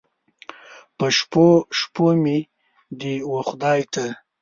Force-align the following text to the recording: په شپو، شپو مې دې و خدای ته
په 0.97 1.05
شپو، 1.17 1.47
شپو 1.79 2.05
مې 2.23 2.37
دې 2.99 3.15
و 3.29 3.33
خدای 3.49 3.81
ته 3.93 4.05